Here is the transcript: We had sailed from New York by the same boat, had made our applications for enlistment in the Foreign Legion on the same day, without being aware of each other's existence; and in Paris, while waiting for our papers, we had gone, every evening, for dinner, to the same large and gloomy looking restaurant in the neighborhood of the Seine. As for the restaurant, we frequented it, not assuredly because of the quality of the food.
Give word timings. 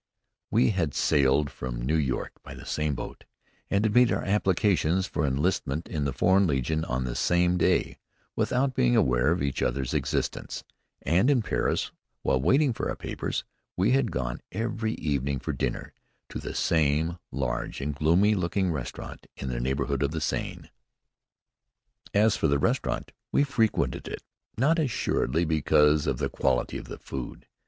We 0.49 0.71
had 0.71 0.95
sailed 0.95 1.51
from 1.51 1.79
New 1.79 1.95
York 1.95 2.31
by 2.41 2.55
the 2.55 2.65
same 2.65 2.95
boat, 2.95 3.23
had 3.69 3.93
made 3.93 4.11
our 4.11 4.23
applications 4.23 5.05
for 5.05 5.27
enlistment 5.27 5.87
in 5.87 6.05
the 6.05 6.11
Foreign 6.11 6.47
Legion 6.47 6.83
on 6.85 7.03
the 7.03 7.13
same 7.13 7.55
day, 7.55 7.99
without 8.35 8.73
being 8.73 8.95
aware 8.95 9.29
of 9.31 9.43
each 9.43 9.61
other's 9.61 9.93
existence; 9.93 10.63
and 11.03 11.29
in 11.29 11.43
Paris, 11.43 11.91
while 12.23 12.41
waiting 12.41 12.73
for 12.73 12.89
our 12.89 12.95
papers, 12.95 13.43
we 13.77 13.91
had 13.91 14.09
gone, 14.11 14.41
every 14.51 14.93
evening, 14.95 15.37
for 15.37 15.53
dinner, 15.53 15.93
to 16.29 16.39
the 16.39 16.55
same 16.55 17.19
large 17.31 17.79
and 17.79 17.93
gloomy 17.93 18.33
looking 18.33 18.71
restaurant 18.71 19.27
in 19.37 19.49
the 19.49 19.59
neighborhood 19.59 20.01
of 20.01 20.09
the 20.09 20.19
Seine. 20.19 20.71
As 22.11 22.35
for 22.35 22.47
the 22.47 22.57
restaurant, 22.57 23.11
we 23.31 23.43
frequented 23.43 24.07
it, 24.07 24.23
not 24.57 24.79
assuredly 24.79 25.45
because 25.45 26.07
of 26.07 26.17
the 26.17 26.27
quality 26.27 26.79
of 26.79 26.85
the 26.85 26.97
food. 26.97 27.45